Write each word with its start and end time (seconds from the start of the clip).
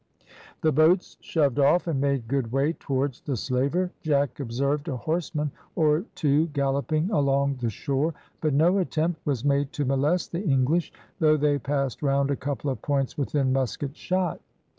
The 0.61 0.71
boats 0.71 1.15
shoved 1.21 1.59
off 1.59 1.85
and 1.85 2.01
made 2.01 2.27
good 2.27 2.51
way 2.51 2.73
towards 2.73 3.21
the 3.21 3.37
slaver. 3.37 3.91
Jack 4.01 4.39
observed 4.39 4.87
a 4.87 4.97
horseman 4.97 5.51
or 5.75 6.05
two 6.15 6.47
galloping 6.47 7.11
along 7.11 7.57
the 7.61 7.69
shore, 7.69 8.15
but 8.41 8.51
no 8.55 8.79
attempt 8.79 9.21
was 9.27 9.45
made 9.45 9.71
to 9.73 9.85
molest 9.85 10.31
the 10.31 10.41
English, 10.43 10.91
though 11.19 11.37
they 11.37 11.59
passed 11.59 12.01
round 12.01 12.31
a 12.31 12.35
couple 12.35 12.71
of 12.71 12.81
points 12.81 13.15
within 13.15 13.53
musket 13.53 13.95
shot. 13.95 14.41